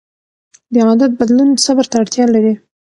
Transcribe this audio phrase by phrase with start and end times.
[0.73, 2.53] د عادت بدلون صبر ته اړتیا لري.